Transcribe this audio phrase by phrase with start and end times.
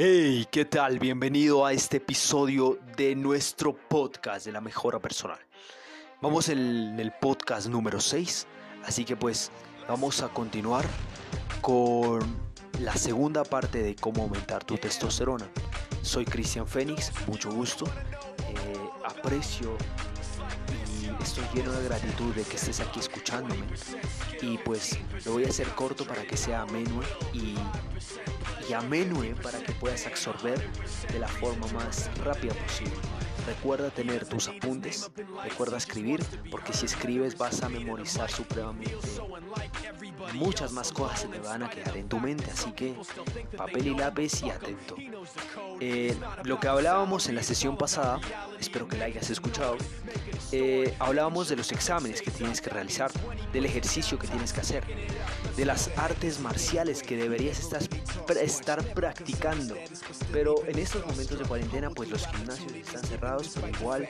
[0.00, 1.00] Hey, ¿qué tal?
[1.00, 5.40] Bienvenido a este episodio de nuestro podcast de la mejora personal.
[6.22, 8.46] Vamos en el podcast número 6,
[8.84, 9.50] así que pues
[9.88, 10.84] vamos a continuar
[11.60, 12.20] con
[12.78, 15.50] la segunda parte de cómo aumentar tu testosterona.
[16.02, 19.76] Soy Cristian Fénix, mucho gusto, eh, aprecio
[21.02, 23.64] y estoy lleno de gratitud de que estés aquí escuchándome.
[24.42, 27.00] Y pues lo voy a hacer corto para que sea ameno
[27.32, 27.56] y
[28.68, 30.58] y amenue para que puedas absorber
[31.12, 32.94] de la forma más rápida posible.
[33.46, 35.10] Recuerda tener tus apuntes,
[35.42, 38.98] recuerda escribir, porque si escribes vas a memorizar supremamente.
[40.34, 42.94] Muchas más cosas se te van a quedar en tu mente, así que
[43.56, 44.96] papel y lápiz y atento.
[45.80, 48.20] Eh, lo que hablábamos en la sesión pasada,
[48.60, 49.78] espero que la hayas escuchado,
[50.52, 53.10] eh, hablábamos de los exámenes que tienes que realizar,
[53.52, 54.84] del ejercicio que tienes que hacer,
[55.56, 57.82] de las artes marciales que deberías estar,
[58.40, 59.76] estar practicando.
[60.32, 64.08] Pero en estos momentos de cuarentena, pues los gimnasios están cerrados, pero igual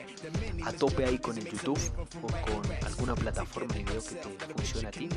[0.64, 1.80] a tope ahí con el YouTube
[2.22, 5.08] o con alguna plataforma de video que te funcione a ti.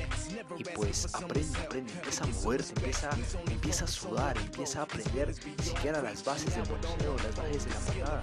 [0.58, 3.10] Y pues aprende, aprende, empieza a moverte, empieza,
[3.50, 5.34] empieza a sudar, empieza a aprender
[5.64, 8.22] siquiera las bases del boxeo, las bases de la patada,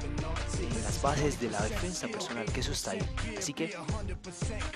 [0.83, 2.45] las bases de la defensa personal,
[2.79, 3.01] está ahí.
[3.37, 3.75] Así que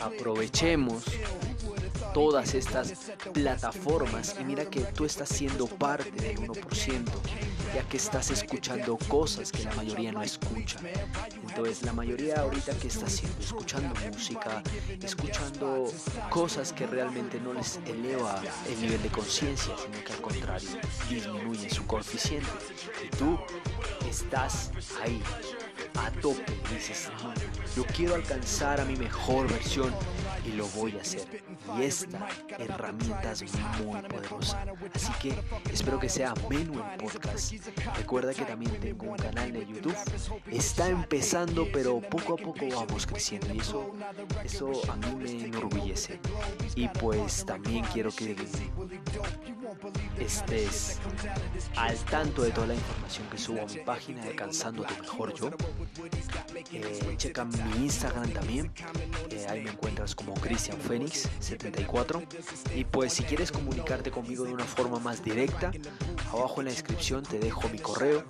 [0.00, 1.04] aprovechemos
[2.12, 2.92] todas estas
[3.32, 7.04] plataformas y mira que tú estás siendo parte del 1%,
[7.74, 10.78] ya que estás escuchando cosas que la mayoría no escucha.
[11.48, 14.62] Entonces la mayoría ahorita que está haciendo, escuchando música,
[15.00, 15.90] escuchando
[16.28, 20.70] cosas que realmente no les eleva el nivel de conciencia, sino que al contrario
[21.08, 22.50] disminuye su coeficiente.
[23.04, 23.38] Y tú
[24.08, 24.70] estás
[25.02, 25.22] ahí
[25.96, 26.44] a tope.
[26.72, 27.10] Dices,
[27.76, 29.92] yo quiero alcanzar a mi mejor versión
[30.44, 31.26] y lo voy a hacer.
[31.78, 33.42] Y esta herramienta es
[33.84, 34.64] muy poderosa.
[34.94, 35.34] Así que
[35.72, 37.52] espero que sea menos el podcast.
[37.96, 39.96] Recuerda que también tengo un canal de YouTube.
[40.50, 43.54] Está empezando, pero poco a poco vamos creciendo.
[43.54, 43.92] Y eso,
[44.44, 46.18] eso a mí me enorgullece.
[46.74, 48.36] Y pues también quiero que
[50.18, 50.98] estés
[51.76, 55.50] al tanto de toda la información que subo a mi página Alcanzando tu mejor yo.
[56.72, 58.72] Eh, checa mi Instagram también.
[59.30, 62.22] Eh, ahí me encuentras como Cristian Fénix 74.
[62.74, 65.72] Y pues si quieres comunicarte conmigo de una forma más directa,
[66.32, 68.24] abajo en la descripción te dejo mi correo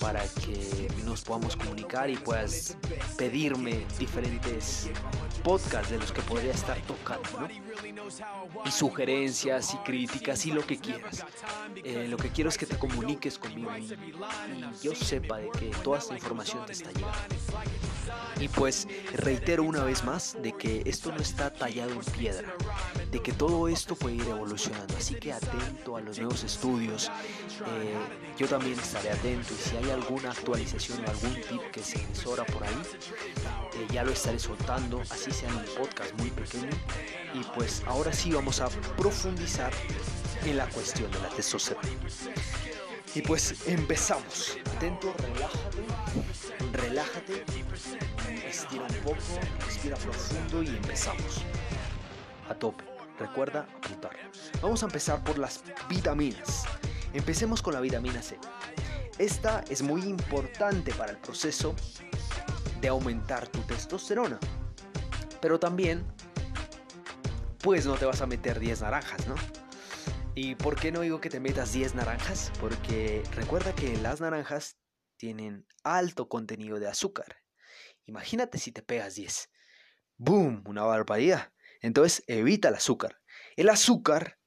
[0.00, 2.76] para que nos podamos comunicar y puedas
[3.16, 4.90] pedirme diferentes
[5.42, 7.48] podcasts de los que podría estar tocando.
[8.64, 11.24] Y sugerencias y críticas y lo que quieras.
[11.84, 13.88] Eh, lo que quiero es que te comuniques conmigo y,
[14.82, 17.18] yo sepa de que toda esta información te está llegando.
[18.40, 22.48] Y pues reitero una vez más de que esto no está tallado en piedra,
[23.10, 24.96] de que todo esto puede ir evolucionando.
[24.96, 27.08] Así que atento a los nuevos estudios.
[27.08, 27.94] Eh,
[28.38, 32.44] yo también estaré atento y si hay alguna actualización o algún tip que se asesora
[32.46, 32.82] por ahí,
[33.74, 36.70] eh, ya lo estaré soltando, así sea en un podcast muy pequeño.
[37.34, 39.72] Y pues ahora sí vamos a profundizar
[40.44, 41.88] en la cuestión de la testosterona.
[43.14, 44.56] Y pues empezamos.
[44.76, 45.78] Atento, relájate,
[46.72, 47.44] relájate,
[48.46, 49.16] estira un poco,
[49.64, 51.42] respira profundo y empezamos.
[52.48, 52.84] A tope.
[53.18, 54.16] Recuerda apuntar.
[54.62, 56.64] Vamos a empezar por las vitaminas.
[57.12, 58.38] Empecemos con la vitamina C.
[59.18, 61.74] Esta es muy importante para el proceso
[62.80, 64.38] de aumentar tu testosterona.
[65.42, 66.02] Pero también,
[67.62, 69.34] pues no te vas a meter 10 naranjas, ¿no?
[70.34, 72.50] ¿Y por qué no digo que te metas 10 naranjas?
[72.58, 74.79] Porque recuerda que las naranjas
[75.20, 77.36] tienen alto contenido de azúcar.
[78.06, 79.50] Imagínate si te pegas 10.
[80.16, 80.64] ¡Boom!
[80.66, 81.52] Una barbaridad.
[81.82, 83.20] Entonces evita el azúcar.
[83.54, 84.38] El azúcar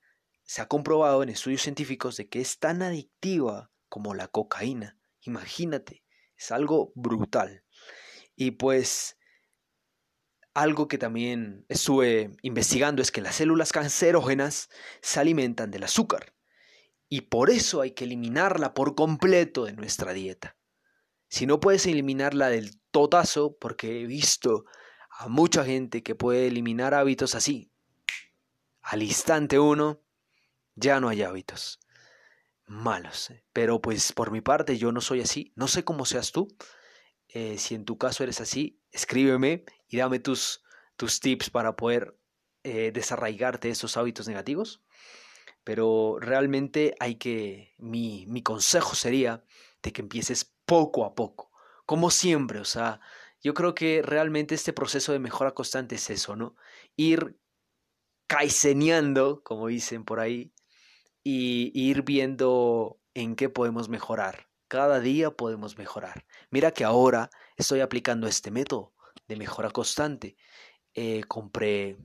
[0.42, 4.98] se ha comprobado en estudios científicos de que es tan adictiva como la cocaína.
[5.22, 6.04] Imagínate,
[6.36, 7.64] es algo brutal.
[8.36, 9.20] Y pues
[10.56, 14.70] algo que también estuve investigando es que las células cancerógenas
[15.04, 16.34] se alimentan del azúcar
[17.10, 20.58] y por eso hay que eliminarla por completo de nuestra dieta.
[21.34, 24.66] Si no puedes eliminarla del totazo, porque he visto
[25.10, 27.72] a mucha gente que puede eliminar hábitos así,
[28.84, 30.04] al instante uno,
[30.76, 31.80] ya no hay hábitos
[32.68, 33.34] malos.
[33.52, 36.56] Pero pues por mi parte yo no soy así, no sé cómo seas tú.
[37.30, 40.64] Eh, si en tu caso eres así, escríbeme y dame tus,
[40.98, 42.16] tus tips para poder
[42.62, 44.84] eh, desarraigarte esos hábitos negativos.
[45.64, 49.44] Pero realmente hay que, mi, mi consejo sería
[49.82, 51.52] de que empieces poco a poco,
[51.86, 53.00] como siempre, o sea,
[53.42, 56.56] yo creo que realmente este proceso de mejora constante es eso, ¿no?
[56.96, 57.38] Ir
[58.28, 60.54] caiceneando, como dicen por ahí,
[61.24, 64.48] y ir viendo en qué podemos mejorar.
[64.68, 66.26] Cada día podemos mejorar.
[66.50, 68.94] Mira que ahora estoy aplicando este método
[69.28, 70.38] de mejora constante.
[70.94, 71.98] Eh, compré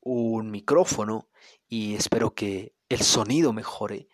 [0.00, 1.28] un micrófono
[1.66, 4.08] y espero que el sonido mejore.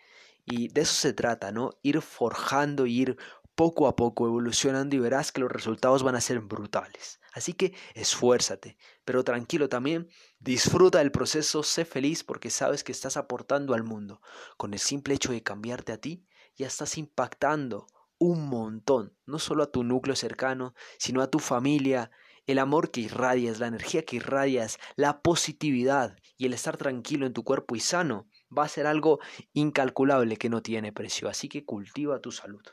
[0.45, 1.71] Y de eso se trata, ¿no?
[1.83, 3.17] Ir forjando, ir
[3.61, 7.19] poco a poco evolucionando y verás que los resultados van a ser brutales.
[7.31, 8.75] Así que esfuérzate,
[9.05, 10.09] pero tranquilo también,
[10.39, 14.19] disfruta del proceso, sé feliz porque sabes que estás aportando al mundo.
[14.57, 16.25] Con el simple hecho de cambiarte a ti,
[16.55, 17.85] ya estás impactando
[18.17, 22.09] un montón, no solo a tu núcleo cercano, sino a tu familia,
[22.47, 27.33] el amor que irradias, la energía que irradias, la positividad y el estar tranquilo en
[27.33, 29.19] tu cuerpo y sano va a ser algo
[29.53, 31.29] incalculable que no tiene precio.
[31.29, 32.63] Así que cultiva tu salud.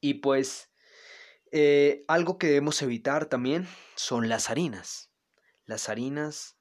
[0.00, 0.70] Y pues
[1.50, 3.66] eh, algo que debemos evitar también
[3.96, 5.10] son las harinas.
[5.64, 6.56] Las harinas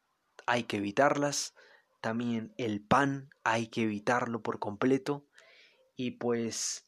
[0.45, 1.53] hay que evitarlas.
[2.01, 5.27] También el pan hay que evitarlo por completo.
[5.95, 6.87] Y pues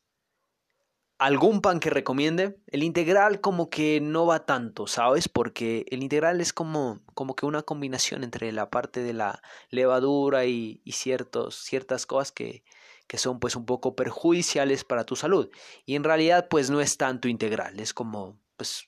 [1.17, 2.59] algún pan que recomiende.
[2.67, 5.27] El integral como que no va tanto, ¿sabes?
[5.27, 10.45] Porque el integral es como, como que una combinación entre la parte de la levadura
[10.45, 12.63] y, y ciertos, ciertas cosas que,
[13.09, 15.49] que son pues un poco perjudiciales para tu salud.
[15.83, 18.87] Y en realidad pues no es tanto integral, es como pues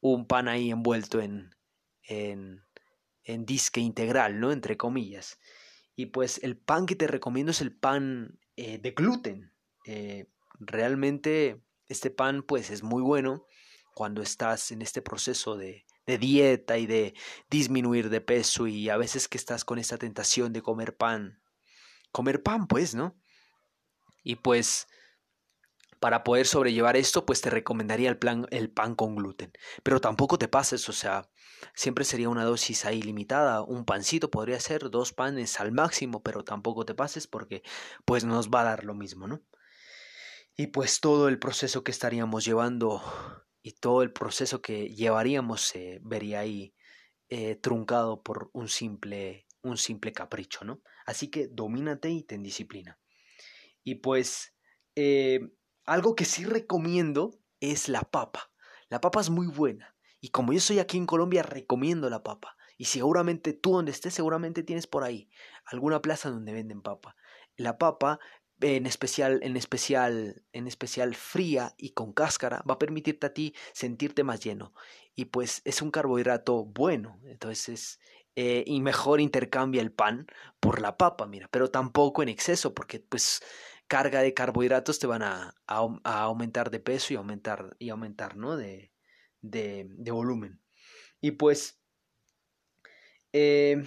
[0.00, 1.50] un pan ahí envuelto en,
[2.04, 2.64] en,
[3.24, 4.52] en disque integral, ¿no?
[4.52, 5.40] Entre comillas.
[5.96, 9.52] Y pues el pan que te recomiendo es el pan eh, de gluten.
[9.84, 10.30] Eh,
[10.60, 13.46] realmente este pan pues es muy bueno
[13.94, 17.14] cuando estás en este proceso de, de dieta y de
[17.50, 21.42] disminuir de peso y a veces que estás con esta tentación de comer pan.
[22.12, 23.16] Comer pan pues, ¿no?
[24.26, 24.88] Y pues
[26.00, 29.52] para poder sobrellevar esto, pues te recomendaría el, plan, el pan con gluten.
[29.84, 31.30] Pero tampoco te pases, o sea,
[31.74, 33.62] siempre sería una dosis ahí limitada.
[33.62, 37.62] Un pancito podría ser dos panes al máximo, pero tampoco te pases porque
[38.04, 39.44] pues nos va a dar lo mismo, ¿no?
[40.56, 43.00] Y pues todo el proceso que estaríamos llevando
[43.62, 46.74] y todo el proceso que llevaríamos se vería ahí
[47.28, 50.82] eh, truncado por un simple, un simple capricho, ¿no?
[51.06, 52.98] Así que domínate y ten disciplina.
[53.86, 54.52] Y pues
[54.96, 55.38] eh,
[55.84, 58.50] algo que sí recomiendo es la papa.
[58.88, 59.94] La papa es muy buena.
[60.20, 62.56] Y como yo estoy aquí en Colombia, recomiendo la papa.
[62.76, 65.30] Y seguramente tú donde estés, seguramente tienes por ahí
[65.64, 67.14] alguna plaza donde venden papa.
[67.54, 68.18] La papa,
[68.60, 73.54] en especial, en especial, en especial fría y con cáscara, va a permitirte a ti
[73.72, 74.74] sentirte más lleno.
[75.14, 77.20] Y pues es un carbohidrato bueno.
[77.24, 78.00] Entonces,
[78.38, 80.26] eh, y mejor intercambia el pan
[80.60, 83.42] por la papa, mira, pero tampoco en exceso, porque pues
[83.88, 88.56] carga de carbohidratos te van a, aumentar de peso y aumentar, y aumentar ¿no?
[88.56, 88.92] de,
[89.40, 90.60] de, volumen.
[91.20, 91.80] Y pues
[93.32, 93.84] eh,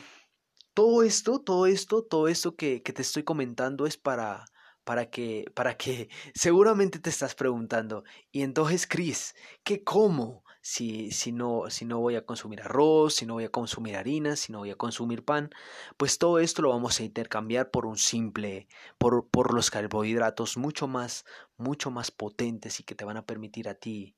[0.73, 4.45] todo esto, todo esto, todo esto que, que te estoy comentando es para,
[4.83, 10.43] para que, para que seguramente te estás preguntando, y entonces, Cris, ¿qué como?
[10.61, 14.35] Si, si, no, si no voy a consumir arroz, si no voy a consumir harina,
[14.35, 15.49] si no voy a consumir pan,
[15.97, 18.67] pues todo esto lo vamos a intercambiar por un simple,
[18.97, 21.25] por, por los carbohidratos mucho más,
[21.57, 24.15] mucho más potentes y que te van a permitir a ti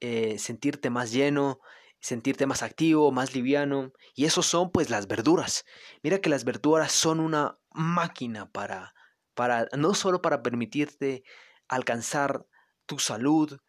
[0.00, 1.60] eh, sentirte más lleno,
[2.00, 3.92] sentirte más activo, más liviano.
[4.14, 5.64] Y esos son pues las verduras.
[6.02, 8.94] Mira que las verduras son una máquina para,
[9.34, 11.22] para no solo para permitirte
[11.68, 12.46] alcanzar
[12.86, 13.60] tu salud,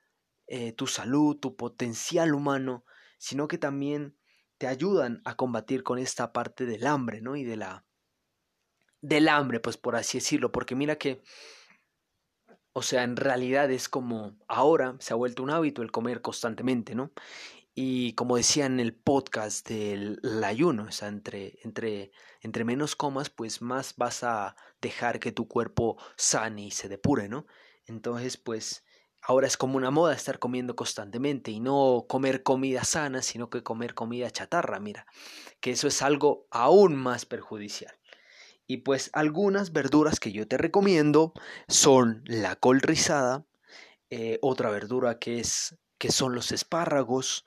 [0.53, 2.83] eh, tu salud, tu potencial humano,
[3.17, 4.17] sino que también
[4.57, 7.37] te ayudan a combatir con esta parte del hambre, ¿no?
[7.37, 7.85] Y de la
[8.99, 11.23] del hambre, pues por así decirlo, porque mira que
[12.73, 16.95] o sea, en realidad es como ahora se ha vuelto un hábito el comer constantemente,
[16.95, 17.13] ¿no?
[17.73, 23.29] Y como decía en el podcast del ayuno, o sea, entre, entre, entre menos comas,
[23.29, 27.45] pues más vas a dejar que tu cuerpo sane y se depure, ¿no?
[27.85, 28.83] Entonces, pues
[29.21, 33.63] Ahora es como una moda estar comiendo constantemente y no comer comida sana, sino que
[33.63, 35.05] comer comida chatarra, mira,
[35.59, 37.93] que eso es algo aún más perjudicial.
[38.65, 41.33] Y pues algunas verduras que yo te recomiendo
[41.67, 43.45] son la col rizada,
[44.09, 47.45] eh, otra verdura que, es, que son los espárragos,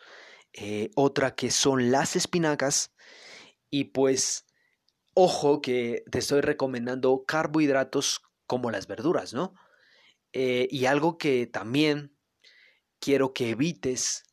[0.53, 2.93] eh, otra que son las espinacas
[3.71, 4.47] y pues
[5.15, 9.55] ojo que te estoy recomendando carbohidratos como las verduras, ¿no?
[10.37, 12.19] Eh, y algo que también
[12.99, 14.25] quiero que evites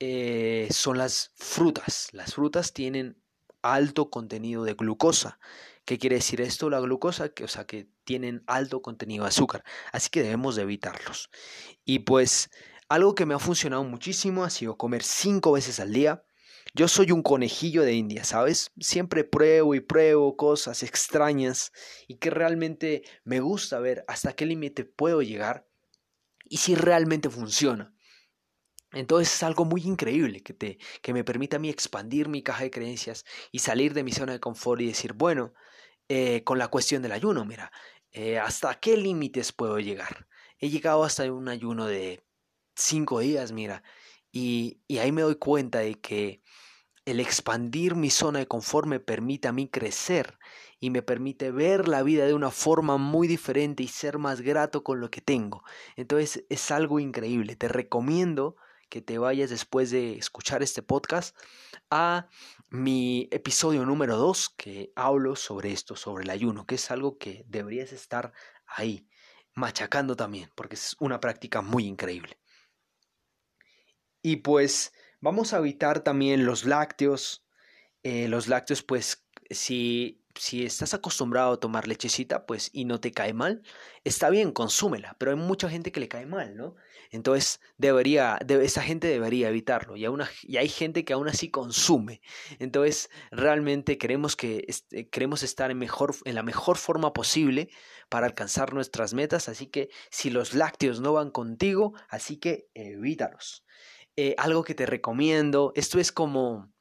[0.00, 2.08] eh, son las frutas.
[2.12, 3.22] Las frutas tienen
[3.60, 5.38] alto contenido de glucosa.
[5.84, 6.70] ¿Qué quiere decir esto?
[6.70, 9.64] La glucosa, que, o sea, que tienen alto contenido de azúcar.
[9.92, 11.28] Así que debemos de evitarlos.
[11.84, 12.50] Y pues
[12.88, 16.24] algo que me ha funcionado muchísimo ha sido comer cinco veces al día.
[16.74, 18.70] Yo soy un conejillo de India, ¿sabes?
[18.78, 21.72] Siempre pruebo y pruebo cosas extrañas
[22.06, 25.66] y que realmente me gusta ver hasta qué límite puedo llegar
[26.44, 27.94] y si realmente funciona.
[28.92, 32.64] Entonces es algo muy increíble que, te, que me permite a mí expandir mi caja
[32.64, 35.52] de creencias y salir de mi zona de confort y decir, bueno,
[36.08, 37.70] eh, con la cuestión del ayuno, mira,
[38.12, 40.26] eh, ¿hasta qué límites puedo llegar?
[40.58, 42.24] He llegado hasta un ayuno de
[42.74, 43.82] cinco días, mira,
[44.32, 46.42] y, y ahí me doy cuenta de que
[47.04, 50.38] el expandir mi zona de confort me permite a mí crecer
[50.78, 54.84] y me permite ver la vida de una forma muy diferente y ser más grato
[54.84, 55.64] con lo que tengo.
[55.96, 57.56] Entonces es algo increíble.
[57.56, 58.56] Te recomiendo
[58.88, 61.36] que te vayas después de escuchar este podcast
[61.90, 62.28] a
[62.70, 67.44] mi episodio número 2 que hablo sobre esto, sobre el ayuno, que es algo que
[67.48, 68.32] deberías estar
[68.66, 69.08] ahí,
[69.54, 72.37] machacando también, porque es una práctica muy increíble.
[74.22, 77.44] Y pues vamos a evitar también los lácteos.
[78.02, 83.12] Eh, los lácteos, pues si si estás acostumbrado a tomar lechecita, pues y no te
[83.12, 83.62] cae mal,
[84.04, 86.76] está bien, consúmela, pero hay mucha gente que le cae mal, ¿no?
[87.10, 90.06] Entonces, debería, esa gente debería evitarlo y,
[90.42, 92.20] y hay gente que aún así consume.
[92.58, 94.66] Entonces, realmente queremos, que,
[95.10, 97.70] queremos estar en, mejor, en la mejor forma posible
[98.08, 103.64] para alcanzar nuestras metas, así que si los lácteos no van contigo, así que evítalos.
[104.20, 106.72] Eh, algo que te recomiendo, esto es como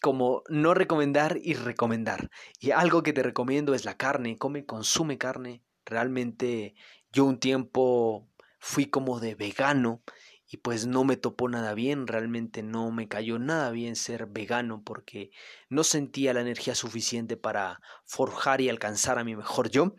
[0.00, 2.30] como no recomendar y recomendar.
[2.60, 5.64] Y algo que te recomiendo es la carne, come, consume carne.
[5.84, 6.76] Realmente
[7.10, 8.28] yo un tiempo
[8.60, 10.04] fui como de vegano
[10.46, 14.84] y pues no me topó nada bien, realmente no me cayó nada bien ser vegano
[14.84, 15.32] porque
[15.68, 19.96] no sentía la energía suficiente para forjar y alcanzar a mi mejor yo.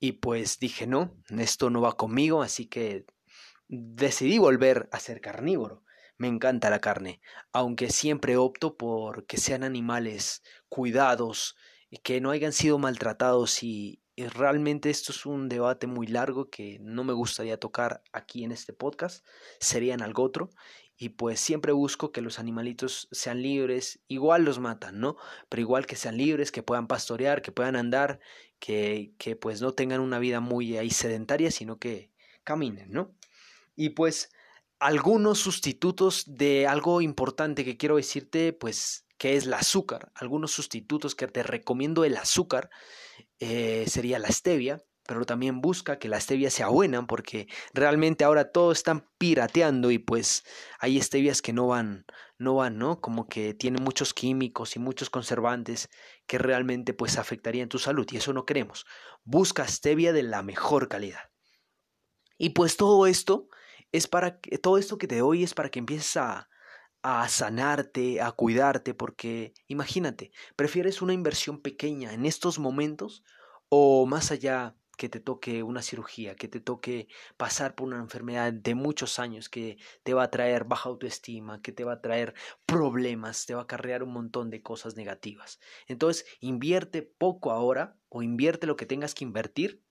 [0.00, 3.06] Y pues dije, no, esto no va conmigo, así que
[3.68, 5.84] decidí volver a ser carnívoro.
[6.22, 7.20] Me encanta la carne,
[7.52, 11.56] aunque siempre opto por que sean animales cuidados,
[12.04, 17.02] que no hayan sido maltratados y, realmente esto es un debate muy largo que no
[17.02, 19.26] me gustaría tocar aquí en este podcast,
[19.58, 20.50] sería en algo otro.
[20.96, 25.16] Y pues siempre busco que los animalitos sean libres, igual los matan, ¿no?
[25.48, 28.20] Pero igual que sean libres, que puedan pastorear, que puedan andar,
[28.60, 32.12] que, que pues no tengan una vida muy ahí sedentaria, sino que
[32.44, 33.12] caminen, ¿no?
[33.74, 34.30] Y pues
[34.82, 40.10] algunos sustitutos de algo importante que quiero decirte, pues, que es el azúcar.
[40.16, 42.68] Algunos sustitutos que te recomiendo el azúcar
[43.38, 48.50] eh, sería la stevia, pero también busca que la stevia sea buena porque realmente ahora
[48.50, 50.42] todos están pirateando y pues
[50.80, 52.04] hay stevias que no van,
[52.38, 53.00] no van, ¿no?
[53.00, 55.90] Como que tienen muchos químicos y muchos conservantes
[56.26, 58.84] que realmente pues afectarían tu salud y eso no queremos.
[59.22, 61.30] Busca stevia de la mejor calidad.
[62.36, 63.48] Y pues todo esto
[63.92, 66.48] es para que todo esto que te doy es para que empieces a,
[67.02, 73.24] a sanarte, a cuidarte, porque imagínate, ¿prefieres una inversión pequeña en estos momentos
[73.68, 78.52] o más allá que te toque una cirugía, que te toque pasar por una enfermedad
[78.52, 82.34] de muchos años que te va a traer baja autoestima, que te va a traer
[82.66, 85.60] problemas, te va a acarrear un montón de cosas negativas.
[85.88, 89.82] Entonces, invierte poco ahora o invierte lo que tengas que invertir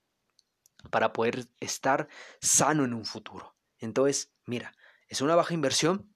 [0.90, 2.08] para poder estar
[2.40, 3.54] sano en un futuro.
[3.82, 4.74] Entonces, mira,
[5.08, 6.14] es una baja inversión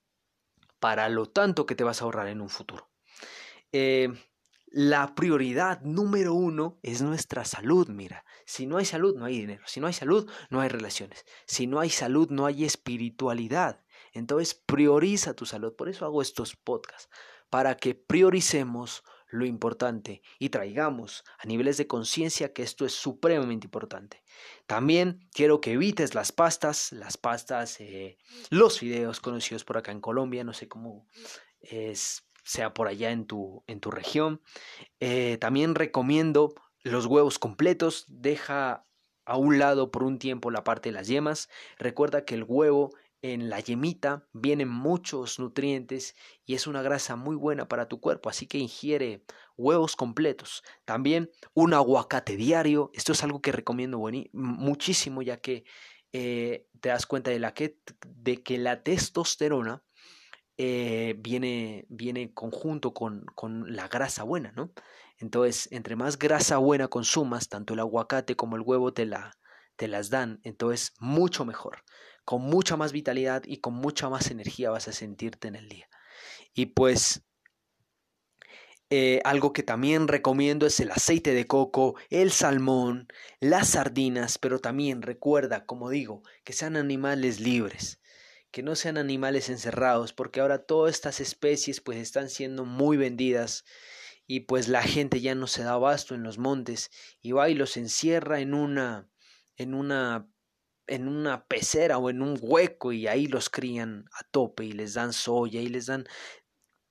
[0.79, 2.89] para lo tanto que te vas a ahorrar en un futuro.
[3.71, 4.09] Eh,
[4.69, 8.25] la prioridad número uno es nuestra salud, mira.
[8.45, 9.63] Si no hay salud, no hay dinero.
[9.65, 11.25] Si no hay salud, no hay relaciones.
[11.45, 13.83] Si no hay salud, no hay espiritualidad.
[14.13, 15.75] Entonces, prioriza tu salud.
[15.75, 17.09] Por eso hago estos podcasts,
[17.49, 23.67] para que prioricemos lo importante y traigamos a niveles de conciencia que esto es supremamente
[23.67, 24.23] importante.
[24.65, 28.17] También quiero que evites las pastas, las pastas, eh,
[28.49, 31.07] los fideos conocidos por acá en Colombia, no sé cómo
[31.59, 34.41] es, sea por allá en tu, en tu región.
[34.99, 36.53] Eh, también recomiendo
[36.83, 38.85] los huevos completos, deja
[39.25, 41.49] a un lado por un tiempo la parte de las yemas.
[41.77, 47.35] Recuerda que el huevo en la yemita vienen muchos nutrientes y es una grasa muy
[47.35, 49.23] buena para tu cuerpo, así que ingiere
[49.57, 50.63] huevos completos.
[50.85, 53.99] También un aguacate diario, esto es algo que recomiendo
[54.33, 55.65] muchísimo ya que
[56.13, 59.83] eh, te das cuenta de, la que, de que la testosterona
[60.57, 64.71] eh, viene, viene conjunto con, con la grasa buena, ¿no?
[65.19, 69.37] Entonces, entre más grasa buena consumas, tanto el aguacate como el huevo te, la,
[69.77, 71.83] te las dan, entonces mucho mejor
[72.27, 75.87] con mucha más vitalidad y con mucha más energía vas a sentirte en el día.
[76.53, 77.21] Y pues
[78.89, 83.07] eh, algo que también recomiendo es el aceite de coco, el salmón,
[83.39, 88.01] las sardinas, pero también recuerda, como digo, que sean animales libres,
[88.51, 93.63] que no sean animales encerrados, porque ahora todas estas especies pues están siendo muy vendidas
[94.25, 96.91] y pues la gente ya no se da abasto en los montes
[97.21, 99.07] y va y los encierra en una
[99.57, 100.29] en una
[100.89, 104.93] en una pecera o en un hueco y ahí los crían a tope y les
[104.93, 106.07] dan soya y les dan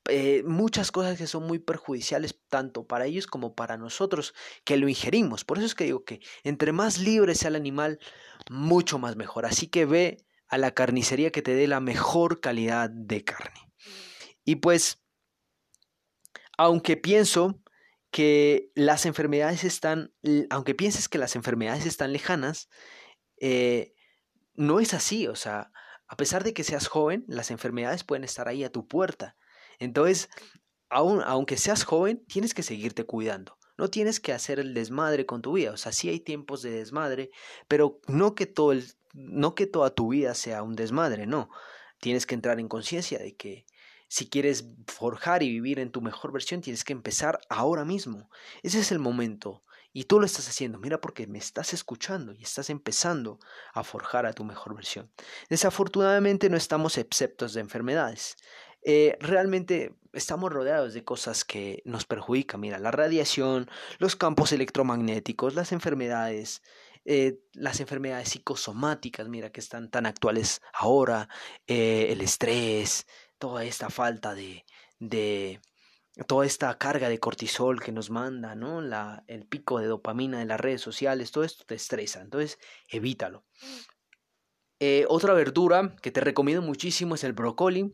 [0.08, 4.88] eh, muchas cosas que son muy perjudiciales tanto para ellos como para nosotros que lo
[4.88, 5.44] ingerimos.
[5.44, 7.98] Por eso es que digo que entre más libre sea el animal,
[8.50, 9.46] mucho más mejor.
[9.46, 10.18] Así que ve
[10.48, 13.72] a la carnicería que te dé la mejor calidad de carne.
[14.44, 15.02] Y pues,
[16.56, 17.60] aunque pienso
[18.16, 20.10] que las enfermedades están,
[20.48, 22.70] aunque pienses que las enfermedades están lejanas,
[23.38, 23.92] eh,
[24.54, 25.26] no es así.
[25.26, 25.70] O sea,
[26.08, 29.36] a pesar de que seas joven, las enfermedades pueden estar ahí a tu puerta.
[29.78, 30.30] Entonces,
[30.88, 33.58] aun, aunque seas joven, tienes que seguirte cuidando.
[33.76, 35.72] No tienes que hacer el desmadre con tu vida.
[35.72, 37.28] O sea, sí hay tiempos de desmadre,
[37.68, 38.72] pero no que todo
[39.12, 41.50] no que toda tu vida sea un desmadre, no.
[42.00, 43.66] Tienes que entrar en conciencia de que
[44.08, 48.30] si quieres forjar y vivir en tu mejor versión, tienes que empezar ahora mismo.
[48.62, 49.64] Ese es el momento.
[49.92, 53.38] Y tú lo estás haciendo, mira porque me estás escuchando y estás empezando
[53.72, 55.10] a forjar a tu mejor versión.
[55.48, 58.36] Desafortunadamente no estamos exceptos de enfermedades.
[58.82, 62.60] Eh, realmente estamos rodeados de cosas que nos perjudican.
[62.60, 66.62] Mira, la radiación, los campos electromagnéticos, las enfermedades,
[67.04, 71.28] eh, las enfermedades psicosomáticas, mira, que están tan actuales ahora,
[71.66, 73.06] eh, el estrés,
[73.38, 74.64] toda esta falta de,
[74.98, 75.60] de,
[76.26, 78.80] toda esta carga de cortisol que nos manda, ¿no?
[78.80, 83.44] La, el pico de dopamina de las redes sociales, todo esto te estresa, entonces evítalo.
[85.08, 87.92] otra verdura que te recomiendo muchísimo es el brócoli.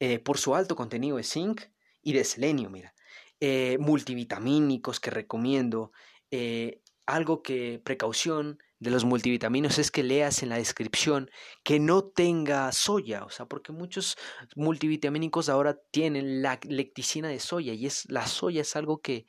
[0.00, 1.62] Eh, por su alto contenido de zinc
[2.02, 2.94] y de selenio, mira.
[3.40, 5.92] Eh, multivitamínicos que recomiendo.
[6.30, 11.30] Eh, algo que, precaución de los multivitaminos es que leas en la descripción
[11.62, 14.16] que no tenga soya, o sea, porque muchos
[14.56, 19.26] multivitamínicos ahora tienen la lecticina de soya y es la soya es algo que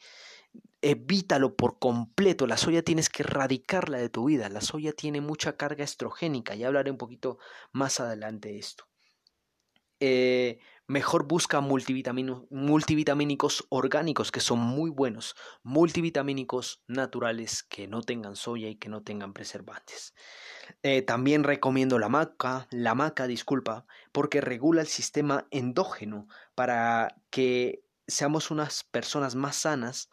[0.81, 2.47] evítalo por completo.
[2.47, 4.49] La soya tienes que erradicarla de tu vida.
[4.49, 6.55] La soya tiene mucha carga estrogénica.
[6.55, 7.39] Ya hablaré un poquito
[7.71, 8.85] más adelante de esto.
[9.99, 18.69] Eh, mejor busca multivitamínicos orgánicos que son muy buenos, multivitamínicos naturales que no tengan soya
[18.69, 20.13] y que no tengan preservantes.
[20.83, 27.83] Eh, también recomiendo la maca, la maca, disculpa, porque regula el sistema endógeno para que
[28.07, 30.09] seamos unas personas más sanas.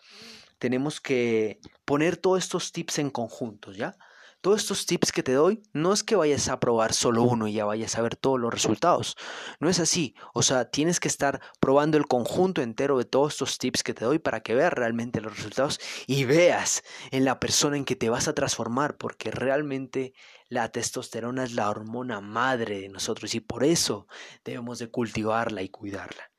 [0.58, 3.96] Tenemos que poner todos estos tips en conjunto, ¿ya?
[4.42, 7.52] Todos estos tips que te doy no es que vayas a probar solo uno y
[7.52, 9.16] ya vayas a ver todos los resultados.
[9.60, 10.16] No es así.
[10.34, 14.04] O sea, tienes que estar probando el conjunto entero de todos estos tips que te
[14.04, 15.78] doy para que veas realmente los resultados
[16.08, 20.12] y veas en la persona en que te vas a transformar, porque realmente
[20.48, 24.08] la testosterona es la hormona madre de nosotros y por eso
[24.44, 26.32] debemos de cultivarla y cuidarla.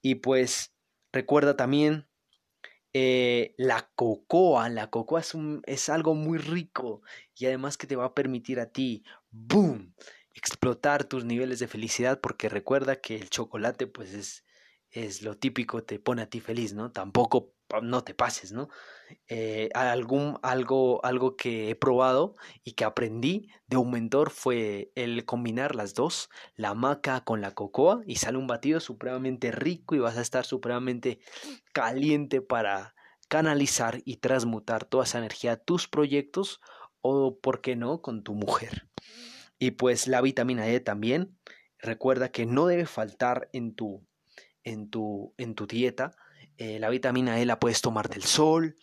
[0.00, 0.72] Y pues
[1.12, 2.09] recuerda también
[2.92, 7.02] eh, la cocoa, la cocoa es, un, es algo muy rico
[7.36, 9.94] y además que te va a permitir a ti, boom,
[10.34, 14.44] explotar tus niveles de felicidad porque recuerda que el chocolate pues es,
[14.90, 16.90] es lo típico, te pone a ti feliz, ¿no?
[16.92, 18.68] Tampoco no te pases, ¿no?
[19.28, 20.40] Eh, algo,
[21.02, 26.28] algo que he probado y que aprendí de un mentor fue el combinar las dos,
[26.54, 30.44] la maca con la cocoa, y sale un batido supremamente rico y vas a estar
[30.44, 31.20] supremamente
[31.72, 32.94] caliente para
[33.28, 36.60] canalizar y transmutar toda esa energía a tus proyectos
[37.00, 38.88] o, ¿por qué no?, con tu mujer.
[39.58, 41.38] Y pues la vitamina E también,
[41.78, 44.06] recuerda que no debe faltar en tu,
[44.64, 46.16] en tu, en tu dieta,
[46.60, 48.76] eh, la vitamina E la puedes tomar del sol,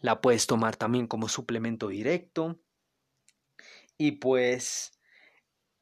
[0.00, 2.58] la puedes tomar también como suplemento directo.
[3.98, 4.98] Y pues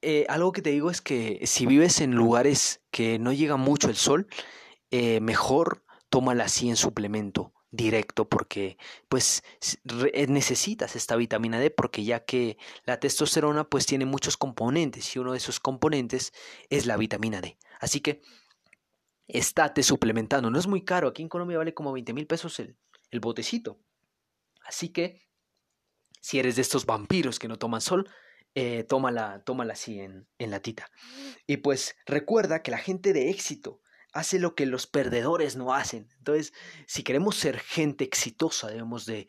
[0.03, 3.89] eh, algo que te digo es que si vives en lugares que no llega mucho
[3.89, 4.27] el sol,
[4.91, 8.77] eh, mejor tómala así en suplemento directo porque
[9.09, 9.45] pues
[10.29, 15.33] necesitas esta vitamina D porque ya que la testosterona pues tiene muchos componentes y uno
[15.33, 16.33] de esos componentes
[16.69, 17.59] es la vitamina D.
[17.79, 18.23] Así que
[19.29, 20.51] estate suplementando.
[20.51, 21.09] No es muy caro.
[21.09, 22.77] Aquí en Colombia vale como 20 mil pesos el,
[23.11, 23.81] el botecito.
[24.65, 25.29] Así que,
[26.21, 28.09] si eres de estos vampiros que no toman sol,
[28.55, 30.91] eh, tómala, tómala así en, en latita.
[31.47, 33.81] Y pues recuerda que la gente de éxito
[34.13, 36.09] hace lo que los perdedores no hacen.
[36.19, 36.55] Entonces,
[36.87, 39.29] si queremos ser gente exitosa, debemos de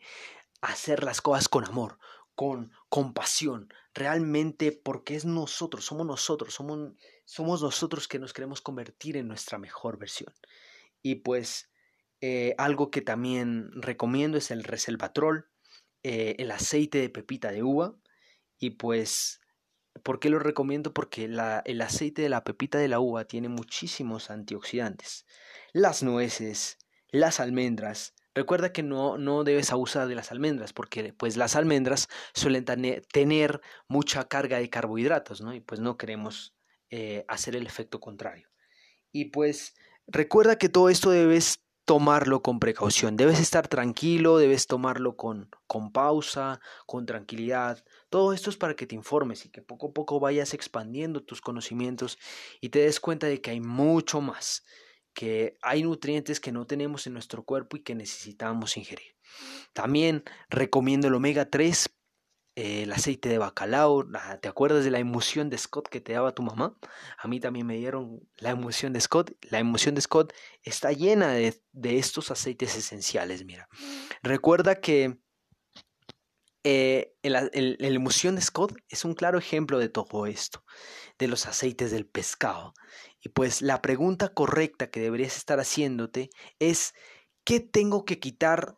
[0.62, 1.98] hacer las cosas con amor,
[2.34, 6.92] con compasión, realmente porque es nosotros, somos nosotros, somos,
[7.28, 10.32] somos nosotros que nos queremos convertir en nuestra mejor versión.
[11.02, 11.70] Y pues
[12.22, 15.50] eh, algo que también recomiendo es el reservatrol,
[16.02, 17.94] eh, el aceite de pepita de uva
[18.58, 19.40] y pues
[20.04, 20.94] ¿Por qué lo recomiendo?
[20.94, 25.26] Porque el aceite de la pepita de la uva tiene muchísimos antioxidantes.
[25.72, 26.78] Las nueces,
[27.10, 28.14] las almendras.
[28.32, 33.60] Recuerda que no, no debes abusar de las almendras porque pues las almendras suelen tener
[33.88, 35.52] mucha carga de carbohidratos, ¿no?
[35.52, 36.54] Y pues no queremos
[36.90, 38.48] eh, hacer el efecto contrario.
[39.12, 39.74] Y pues
[40.06, 43.16] recuerda que todo esto debes tomarlo con precaución.
[43.16, 47.82] Debes estar tranquilo, debes tomarlo con, con pausa, con tranquilidad.
[48.10, 51.40] Todo esto es para que te informes y que poco a poco vayas expandiendo tus
[51.40, 52.18] conocimientos
[52.60, 54.66] y te des cuenta de que hay mucho más,
[55.14, 59.16] que hay nutrientes que no tenemos en nuestro cuerpo y que necesitamos ingerir.
[59.72, 61.88] También recomiendo el omega 3
[62.58, 64.04] el aceite de bacalao,
[64.40, 66.76] ¿te acuerdas de la emoción de Scott que te daba tu mamá?
[67.16, 69.30] A mí también me dieron la emoción de Scott.
[69.42, 70.32] La emoción de Scott
[70.64, 73.68] está llena de, estos aceites esenciales, mira.
[74.24, 75.20] Recuerda que
[76.64, 80.64] eh, la emoción de Scott es un claro ejemplo de todo esto,
[81.16, 82.74] de los aceites del pescado.
[83.20, 86.92] Y pues la pregunta correcta que deberías estar haciéndote es,
[87.44, 88.77] ¿qué tengo que quitar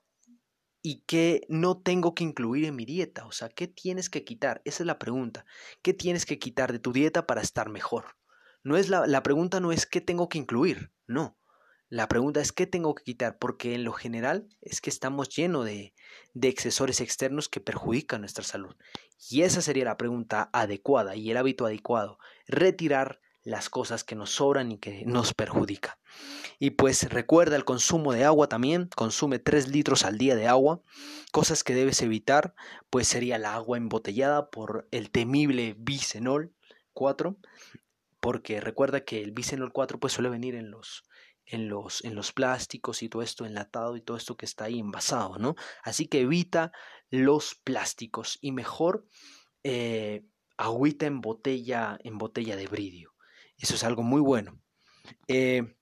[0.83, 3.27] y qué no tengo que incluir en mi dieta.
[3.27, 4.62] O sea, ¿qué tienes que quitar?
[4.64, 5.45] Esa es la pregunta.
[5.83, 8.16] ¿Qué tienes que quitar de tu dieta para estar mejor?
[8.62, 11.38] No es la, la pregunta no es qué tengo que incluir, no.
[11.88, 15.64] La pregunta es qué tengo que quitar, porque en lo general es que estamos llenos
[15.64, 15.93] de,
[16.35, 18.77] de excesores externos que perjudican nuestra salud.
[19.29, 22.19] Y esa sería la pregunta adecuada y el hábito adecuado.
[22.47, 25.94] Retirar las cosas que nos sobran y que nos perjudican.
[26.59, 30.83] Y pues recuerda el consumo de agua también, consume 3 litros al día de agua.
[31.33, 32.55] Cosas que debes evitar,
[32.90, 36.53] pues sería la agua embotellada por el temible bisenol
[36.92, 37.38] 4,
[38.20, 41.05] porque recuerda que el bisenol 4 pues suele venir en los
[41.46, 44.79] en los, en los plásticos y todo esto enlatado y todo esto que está ahí
[44.79, 45.57] envasado, ¿no?
[45.83, 46.70] Así que evita
[47.11, 49.05] los plásticos y mejor
[49.64, 50.24] eh,
[50.57, 53.10] agüita en botella, en botella de bridio.
[53.61, 54.59] Eso es algo muy bueno.
[55.29, 55.77] Eh,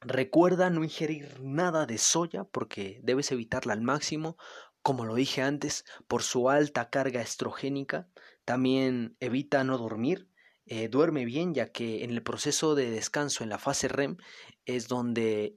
[0.00, 4.36] recuerda no ingerir nada de soya porque debes evitarla al máximo.
[4.82, 8.08] Como lo dije antes, por su alta carga estrogénica.
[8.44, 10.28] También evita no dormir.
[10.66, 14.16] Eh, duerme bien ya que en el proceso de descanso, en la fase REM,
[14.64, 15.56] es donde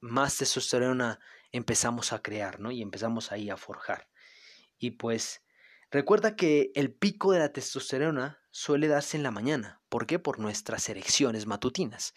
[0.00, 1.18] más testosterona
[1.50, 2.70] empezamos a crear, ¿no?
[2.70, 4.08] Y empezamos ahí a forjar.
[4.78, 5.42] Y pues
[5.90, 9.82] recuerda que el pico de la testosterona suele darse en la mañana.
[9.88, 10.18] ¿Por qué?
[10.18, 12.14] Por nuestras erecciones matutinas.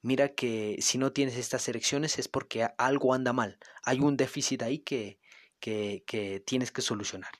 [0.00, 3.58] Mira que si no tienes estas erecciones es porque algo anda mal.
[3.84, 5.20] Hay un déficit ahí que,
[5.60, 7.30] que, tienes que solucionar.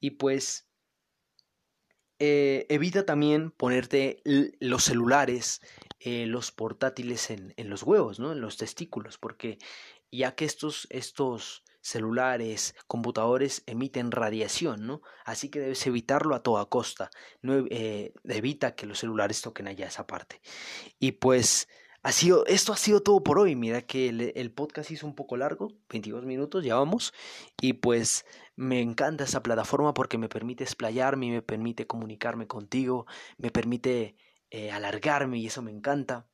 [0.00, 0.66] Y pues
[2.18, 5.60] eh, evita también ponerte los celulares,
[6.00, 8.32] eh, los portátiles en, en, los huevos, ¿no?
[8.32, 9.58] en los testículos, porque
[10.10, 15.02] ya que estos, estos celulares, computadores emiten radiación, ¿no?
[15.24, 17.10] Así que debes evitarlo a toda costa.
[17.42, 20.40] No, eh, evita que los celulares toquen allá esa parte.
[20.98, 21.68] Y pues
[22.02, 23.56] ha sido, esto ha sido todo por hoy.
[23.56, 27.12] Mira que el, podcast hizo un poco largo, 22 minutos, ya vamos.
[27.60, 28.24] Y pues
[28.56, 33.06] me encanta esa plataforma porque me permite explayarme, me permite comunicarme contigo,
[33.38, 34.16] me permite
[34.50, 36.29] eh, alargarme y eso me encanta.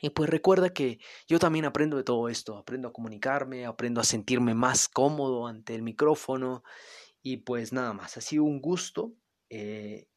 [0.00, 4.04] Y pues recuerda que yo también aprendo de todo esto, aprendo a comunicarme, aprendo a
[4.04, 6.62] sentirme más cómodo ante el micrófono
[7.22, 9.14] y pues nada más, ha sido un gusto
[9.48, 10.08] eh,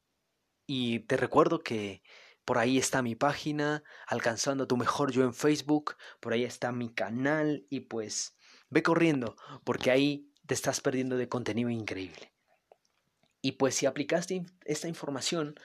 [0.66, 2.02] y te recuerdo que
[2.44, 6.94] por ahí está mi página, alcanzando tu mejor yo en Facebook, por ahí está mi
[6.94, 8.36] canal y pues
[8.70, 12.34] ve corriendo porque ahí te estás perdiendo de contenido increíble.
[13.42, 15.56] Y pues si aplicaste esta información,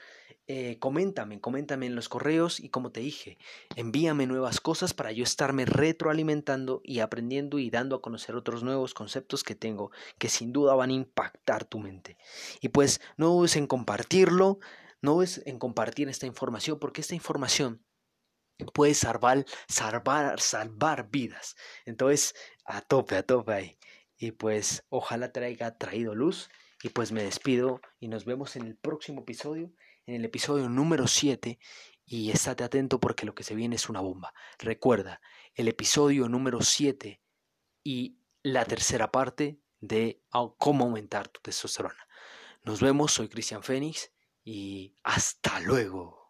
[0.47, 3.37] eh, coméntame, coméntame en los correos y como te dije,
[3.75, 8.93] envíame nuevas cosas para yo estarme retroalimentando y aprendiendo y dando a conocer otros nuevos
[8.93, 12.17] conceptos que tengo que sin duda van a impactar tu mente.
[12.61, 14.59] Y pues no dudes en compartirlo,
[15.01, 17.83] no dudes en compartir esta información porque esta información
[18.73, 21.55] puede salvar, salvar, salvar vidas.
[21.85, 23.77] Entonces, a tope, a tope ahí.
[24.17, 26.49] Y pues ojalá te haya traído luz.
[26.83, 29.71] Y pues me despido y nos vemos en el próximo episodio
[30.05, 31.59] en el episodio número 7
[32.05, 34.33] y estate atento porque lo que se viene es una bomba.
[34.59, 35.21] Recuerda,
[35.55, 37.21] el episodio número 7
[37.83, 40.21] y la tercera parte de
[40.57, 42.07] cómo aumentar tu testosterona.
[42.63, 44.11] Nos vemos, soy Cristian Fénix
[44.43, 46.22] y hasta luego.